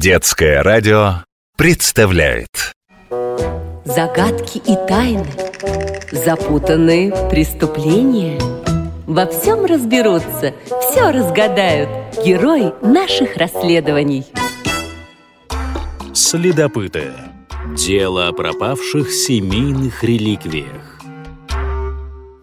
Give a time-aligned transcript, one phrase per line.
[0.00, 1.24] Детское радио
[1.56, 2.72] представляет
[3.84, 5.26] Загадки и тайны,
[6.12, 8.38] запутанные преступления.
[9.08, 11.88] Во всем разберутся, все разгадают
[12.24, 14.24] герои наших расследований.
[16.14, 17.10] Следопыты.
[17.76, 21.00] Дело о пропавших семейных реликвиях.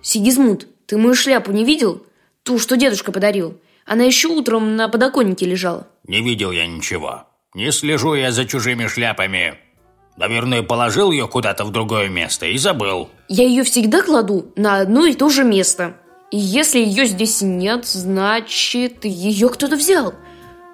[0.01, 2.05] Сигизмунд, ты мою шляпу не видел?
[2.43, 3.57] Ту, что дедушка подарил.
[3.85, 5.87] Она еще утром на подоконнике лежала.
[6.05, 7.27] Не видел я ничего.
[7.55, 9.55] Не слежу я за чужими шляпами.
[10.17, 13.09] Наверное, положил ее куда-то в другое место и забыл.
[13.29, 15.95] Я ее всегда кладу на одно и то же место.
[16.31, 20.13] И если ее здесь нет, значит, ее кто-то взял.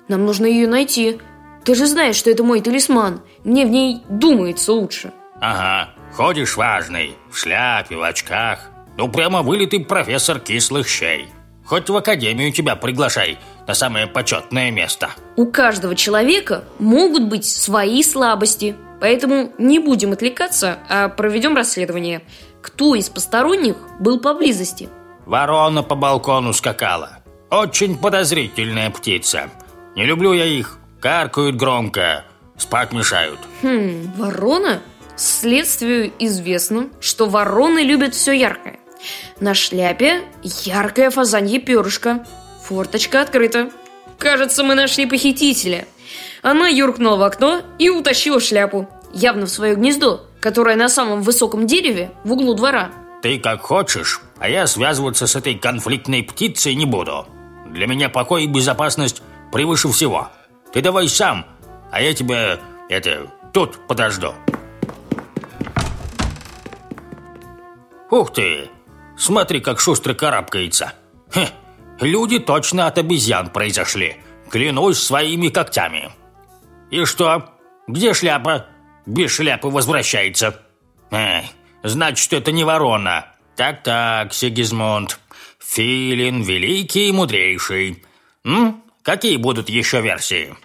[0.08, 1.20] Нам нужно ее найти.
[1.64, 3.22] Ты же знаешь, что это мой талисман.
[3.44, 5.14] Мне в ней думается лучше.
[5.40, 8.72] Ага, ходишь важный, в шляпе, в очках.
[8.98, 11.28] Ну, прямо вылитый профессор кислых щей.
[11.64, 15.10] Хоть в академию тебя приглашай на самое почетное место.
[15.36, 18.76] У каждого человека могут быть свои слабости.
[19.00, 22.22] Поэтому не будем отвлекаться, а проведем расследование.
[22.62, 24.90] Кто из посторонних был поблизости?
[25.26, 27.20] Ворона по балкону скакала.
[27.50, 29.50] Очень подозрительная птица.
[29.96, 30.78] Не люблю я их.
[31.00, 32.26] Каркают громко.
[32.58, 33.40] Спать мешают.
[33.64, 34.82] Хм, ворона?
[35.16, 38.80] Следствию известно, что вороны любят все яркое.
[39.40, 42.26] На шляпе яркое фазанье перышко.
[42.72, 43.70] Форточка открыта.
[44.18, 45.86] Кажется, мы нашли похитителя.
[46.42, 48.88] Она юркнула в окно и утащила шляпу.
[49.14, 52.92] Явно в свое гнездо, которое на самом высоком дереве в углу двора.
[53.22, 57.28] Ты как хочешь, а я связываться с этой конфликтной птицей не буду.
[57.70, 60.30] Для меня покой и безопасность превыше всего.
[60.72, 61.46] Ты давай сам,
[61.92, 64.34] а я тебя, это, тут подожду.
[68.10, 68.70] Ух ты!
[69.18, 70.94] Смотри, как шустро карабкается.
[71.34, 71.50] Хе,
[72.02, 74.18] люди точно от обезьян произошли.
[74.50, 76.12] Клянусь своими когтями.
[76.90, 77.50] И что?
[77.88, 78.68] Где шляпа?
[79.06, 80.60] Без шляпы возвращается.
[81.10, 81.46] Эх,
[81.84, 83.28] значит, это не ворона.
[83.56, 85.20] Так-так, Сигизмунд.
[85.60, 88.04] Филин великий и мудрейший.
[88.44, 88.84] М?
[89.04, 90.56] Какие будут еще версии?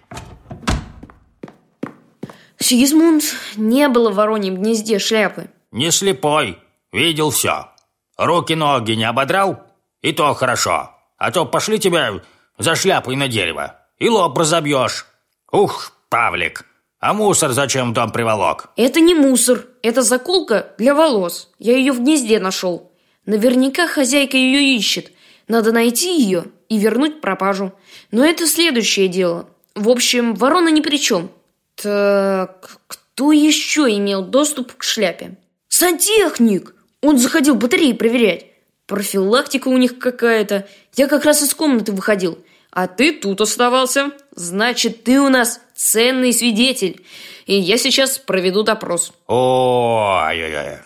[2.58, 3.22] Сигизмунд,
[3.56, 5.48] не было в вороньем гнезде шляпы.
[5.70, 6.58] Не слепой.
[6.92, 7.68] Видел все.
[8.16, 9.62] Руки-ноги не ободрал?
[10.02, 10.95] И то хорошо.
[11.18, 12.20] А то пошли тебя
[12.58, 13.80] за шляпой на дерево.
[13.98, 15.06] И лоб разобьешь.
[15.50, 16.66] Ух, Павлик,
[17.00, 18.70] а мусор зачем в дом приволок?
[18.76, 21.50] Это не мусор, это заколка для волос.
[21.58, 22.92] Я ее в гнезде нашел.
[23.24, 25.12] Наверняка хозяйка ее ищет.
[25.48, 27.72] Надо найти ее и вернуть пропажу.
[28.10, 29.48] Но это следующее дело.
[29.74, 31.30] В общем, ворона ни при чем.
[31.76, 35.36] Так, кто еще имел доступ к шляпе?
[35.68, 36.74] Сантехник!
[37.02, 38.46] Он заходил батареи проверять.
[38.86, 40.68] Профилактика у них какая-то.
[40.94, 42.38] Я как раз из комнаты выходил.
[42.70, 44.12] А ты тут оставался.
[44.34, 47.04] Значит, ты у нас ценный свидетель.
[47.46, 49.12] И я сейчас проведу допрос.
[49.26, 50.78] Ой-ой-ой.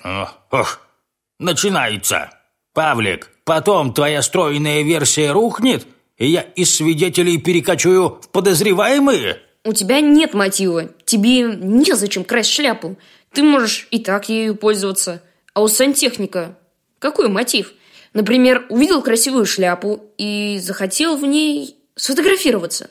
[0.50, 0.80] Ох,
[1.38, 2.30] начинается.
[2.72, 5.86] Павлик, потом твоя стройная версия рухнет,
[6.16, 9.40] и я из свидетелей перекочую в подозреваемые?
[9.64, 10.88] У тебя нет мотива.
[11.04, 12.96] Тебе незачем красть шляпу.
[13.32, 15.22] Ты можешь и так ею пользоваться.
[15.52, 16.56] А у сантехника
[17.00, 17.72] какой мотив?
[18.12, 22.90] Например, увидел красивую шляпу и захотел в ней сфотографироваться.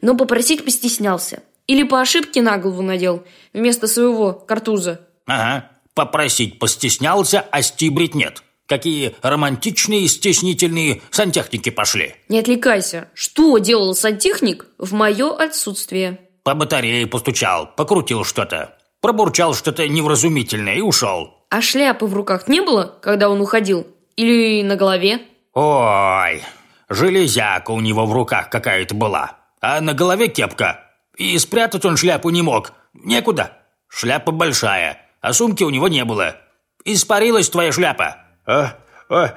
[0.00, 1.42] Но попросить постеснялся.
[1.66, 5.00] Или по ошибке на голову надел вместо своего картуза.
[5.26, 8.42] Ага, попросить постеснялся, а стибрить нет.
[8.66, 12.14] Какие романтичные и стеснительные сантехники пошли.
[12.28, 13.08] Не отвлекайся.
[13.14, 16.20] Что делал сантехник в мое отсутствие?
[16.42, 18.76] По батарее постучал, покрутил что-то.
[19.00, 21.34] Пробурчал что-то невразумительное и ушел.
[21.50, 23.86] А шляпы в руках не было, когда он уходил?
[24.16, 25.20] Или на голове?
[25.52, 26.42] Ой,
[26.88, 29.38] железяка у него в руках какая-то была.
[29.60, 30.80] А на голове кепка.
[31.16, 32.72] И спрятать он шляпу не мог.
[32.92, 33.58] Некуда.
[33.88, 36.36] Шляпа большая, а сумки у него не было.
[36.84, 38.18] Испарилась твоя шляпа.
[38.46, 38.76] А,
[39.08, 39.34] а,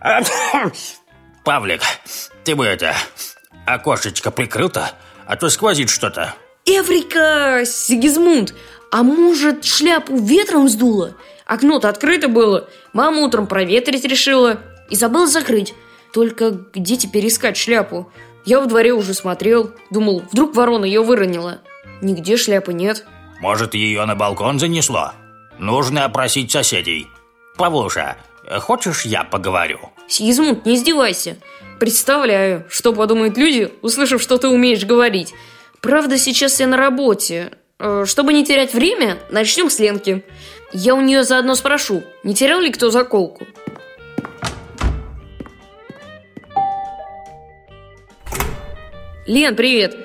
[0.00, 0.22] а,
[1.44, 1.82] Павлик,
[2.44, 2.94] ты бы это,
[3.66, 4.92] окошечко прикрыл-то,
[5.26, 6.34] а то сквозит что-то.
[6.64, 8.54] Эврика, Сигизмунд,
[8.90, 11.14] а может шляпу ветром сдуло?
[11.44, 12.68] Окно-то открыто было.
[12.92, 14.60] Мама утром проветрить решила
[14.90, 15.74] и забыла закрыть.
[16.12, 18.10] Только где теперь искать шляпу?
[18.44, 19.72] Я во дворе уже смотрел.
[19.90, 21.58] Думал, вдруг ворона ее выронила.
[22.00, 23.04] Нигде шляпы нет.
[23.40, 25.12] Может, ее на балкон занесло?
[25.58, 27.06] Нужно опросить соседей.
[27.56, 28.16] Павлуша,
[28.60, 29.80] хочешь я поговорю?
[30.08, 31.36] Сигизмунд, не издевайся.
[31.80, 35.34] Представляю, что подумают люди, услышав, что ты умеешь говорить.
[35.80, 37.52] Правда, сейчас я на работе.
[37.78, 40.24] Э, чтобы не терять время, начнем с Ленки.
[40.72, 43.46] Я у нее заодно спрошу, не терял ли кто заколку?
[49.26, 49.96] Лен, привет.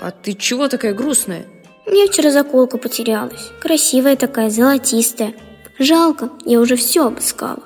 [0.00, 1.46] а ты чего такая грустная?
[1.86, 3.50] Мне вчера заколка потерялась.
[3.60, 5.34] Красивая такая, золотистая.
[5.78, 7.62] Жалко, я уже все обыскала.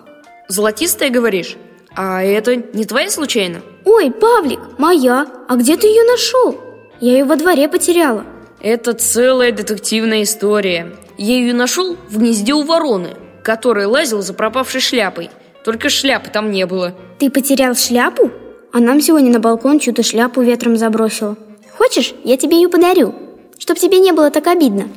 [0.48, 1.56] Золотистая, говоришь?
[1.96, 3.62] А это не твоя случайно?
[3.84, 5.26] Ой, Павлик, моя.
[5.48, 6.60] А где ты ее нашел?
[7.00, 8.24] Я ее во дворе потеряла.
[8.62, 10.92] Это целая детективная история.
[11.16, 13.10] Я ее нашел в гнезде у вороны,
[13.42, 15.30] который лазил за пропавшей шляпой.
[15.64, 16.94] Только шляпы там не было.
[17.18, 18.30] Ты потерял шляпу?
[18.72, 21.36] А нам сегодня на балкон чью-то шляпу ветром забросило.
[21.76, 23.14] Хочешь, я тебе ее подарю,
[23.58, 24.88] чтоб тебе не было так обидно.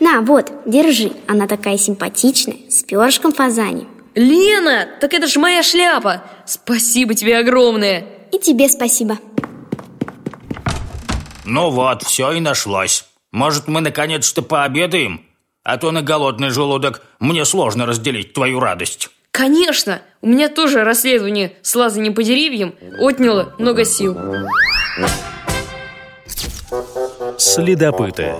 [0.00, 1.12] На, вот, держи.
[1.26, 3.86] Она такая симпатичная, с перышком фазани.
[4.14, 6.24] Лена, так это же моя шляпа.
[6.44, 8.04] Спасибо тебе огромное.
[8.32, 9.18] И тебе спасибо.
[11.46, 13.04] Ну вот, все и нашлось.
[13.32, 15.24] Может, мы наконец-то пообедаем?
[15.62, 19.10] А то на голодный желудок мне сложно разделить твою радость.
[19.30, 24.16] Конечно, у меня тоже расследование с лазанием по деревьям отняло много сил.
[27.38, 28.34] Следопыты.